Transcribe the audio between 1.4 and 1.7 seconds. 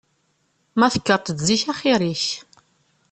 zik